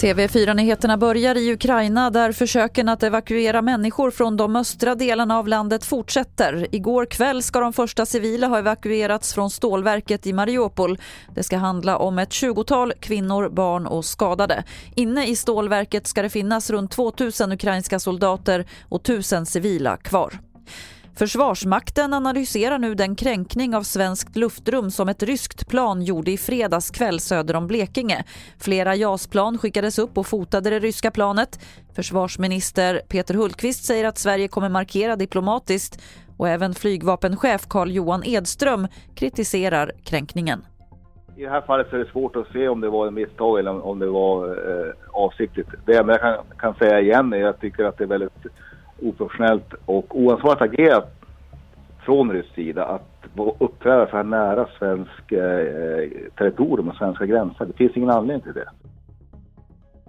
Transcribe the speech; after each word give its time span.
TV4-nyheterna 0.00 0.96
börjar 0.96 1.34
i 1.34 1.52
Ukraina 1.52 2.10
där 2.10 2.32
försöken 2.32 2.88
att 2.88 3.02
evakuera 3.02 3.62
människor 3.62 4.10
från 4.10 4.36
de 4.36 4.56
östra 4.56 4.94
delarna 4.94 5.38
av 5.38 5.48
landet 5.48 5.84
fortsätter. 5.84 6.66
Igår 6.70 7.06
kväll 7.06 7.42
ska 7.42 7.60
de 7.60 7.72
första 7.72 8.06
civila 8.06 8.46
ha 8.46 8.58
evakuerats 8.58 9.34
från 9.34 9.50
stålverket 9.50 10.26
i 10.26 10.32
Mariupol. 10.32 10.98
Det 11.34 11.42
ska 11.42 11.56
handla 11.56 11.96
om 11.98 12.18
ett 12.18 12.30
20-tal 12.30 12.92
kvinnor, 12.92 13.48
barn 13.48 13.86
och 13.86 14.04
skadade. 14.04 14.64
Inne 14.94 15.26
i 15.26 15.36
stålverket 15.36 16.06
ska 16.06 16.22
det 16.22 16.30
finnas 16.30 16.70
runt 16.70 16.90
2000 16.90 17.52
ukrainska 17.52 17.98
soldater 17.98 18.66
och 18.88 19.00
1000 19.00 19.46
civila 19.46 19.96
kvar. 19.96 20.49
Försvarsmakten 21.20 22.14
analyserar 22.14 22.78
nu 22.78 22.94
den 22.94 23.16
kränkning 23.16 23.74
av 23.74 23.82
svenskt 23.82 24.36
luftrum 24.36 24.90
som 24.90 25.08
ett 25.08 25.22
ryskt 25.22 25.68
plan 25.68 26.02
gjorde 26.02 26.30
i 26.30 26.36
fredags 26.36 26.90
kväll 26.90 27.20
söder 27.20 27.56
om 27.56 27.66
Blekinge. 27.66 28.24
Flera 28.58 28.94
JAS-plan 28.94 29.58
skickades 29.58 29.98
upp 29.98 30.18
och 30.18 30.26
fotade 30.26 30.70
det 30.70 30.78
ryska 30.78 31.10
planet. 31.10 31.60
Försvarsminister 31.96 33.00
Peter 33.08 33.34
Hultqvist 33.34 33.84
säger 33.84 34.04
att 34.04 34.18
Sverige 34.18 34.48
kommer 34.48 34.68
markera 34.68 35.16
diplomatiskt 35.16 36.02
och 36.36 36.48
även 36.48 36.74
flygvapenchef 36.74 37.66
Carl 37.68 37.90
Johan 37.90 38.22
Edström 38.24 38.86
kritiserar 39.14 39.92
kränkningen. 40.04 40.62
I 41.36 41.42
det 41.42 41.50
här 41.50 41.60
fallet 41.60 41.92
är 41.92 41.98
det 41.98 42.10
svårt 42.10 42.36
att 42.36 42.52
se 42.52 42.68
om 42.68 42.80
det 42.80 42.88
var 42.88 43.06
en 43.06 43.14
misstag 43.14 43.58
eller 43.58 43.86
om 43.86 43.98
det 43.98 44.06
var 44.06 44.48
eh, 44.48 44.92
avsiktligt. 45.12 45.68
Det 45.86 45.96
enda 45.96 46.12
jag 46.12 46.20
kan, 46.20 46.44
kan 46.58 46.74
säga 46.74 47.00
igen 47.00 47.32
är 47.32 47.36
att 47.36 47.42
jag 47.42 47.60
tycker 47.60 47.84
att 47.84 47.98
det 47.98 48.04
är 48.04 48.08
väldigt 48.08 48.46
oprofessionellt 49.02 49.74
och 49.84 50.20
oansvarigt 50.20 50.62
agerat 50.62 51.14
från 52.04 52.32
rysk 52.32 52.54
sida 52.54 52.84
att 52.84 53.06
uppträda 53.58 54.06
så 54.10 54.16
här 54.16 54.24
nära 54.24 54.68
svensk 54.78 55.32
eh, 55.32 56.30
territorium 56.38 56.88
och 56.88 56.96
svenska 56.96 57.26
gränser. 57.26 57.64
Det 57.66 57.72
finns 57.72 57.96
ingen 57.96 58.10
anledning 58.10 58.42
till 58.42 58.54
det. 58.54 58.68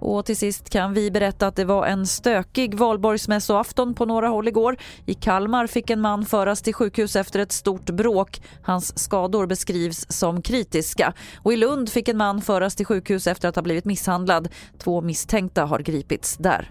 Och 0.02 0.24
till 0.24 0.36
sist 0.36 0.70
kan 0.70 0.94
vi 0.94 1.10
berätta 1.10 1.46
att 1.46 1.56
det 1.56 1.64
var 1.64 1.86
en 1.86 2.06
stökig 2.06 2.74
valborgsmässoafton 2.74 3.94
på 3.94 4.06
några 4.06 4.28
håll 4.28 4.48
igår. 4.48 4.76
I 5.06 5.14
Kalmar 5.14 5.66
fick 5.66 5.90
en 5.90 6.00
man 6.00 6.24
föras 6.24 6.62
till 6.62 6.74
sjukhus 6.74 7.16
efter 7.16 7.40
ett 7.40 7.52
stort 7.52 7.90
bråk. 7.90 8.42
Hans 8.62 8.98
skador 8.98 9.46
beskrivs 9.46 10.06
som 10.08 10.42
kritiska. 10.42 11.12
Och 11.36 11.52
i 11.52 11.56
Lund 11.56 11.88
fick 11.88 12.08
en 12.08 12.16
man 12.16 12.40
föras 12.40 12.76
till 12.76 12.86
sjukhus 12.86 13.26
efter 13.26 13.48
att 13.48 13.56
ha 13.56 13.62
blivit 13.62 13.84
misshandlad. 13.84 14.48
Två 14.78 15.00
misstänkta 15.00 15.64
har 15.64 15.78
gripits 15.78 16.36
där. 16.36 16.70